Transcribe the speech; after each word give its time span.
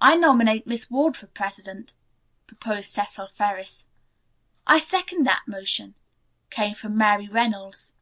"I 0.00 0.14
nominate 0.14 0.68
Miss 0.68 0.88
Ward 0.88 1.16
for 1.16 1.26
president," 1.26 1.92
proposed 2.46 2.90
Cecil 2.94 3.26
Ferris. 3.34 3.86
"I 4.68 4.78
second 4.78 5.24
the 5.26 5.34
motion," 5.48 5.96
came 6.48 6.76
from 6.76 6.96
Mary 6.96 7.26
Reynolds. 7.26 7.92